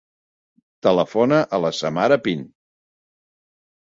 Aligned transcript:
Telefona 0.85 1.41
a 1.57 1.59
la 1.65 1.71
Samara 1.79 2.17
Pin. 2.29 2.41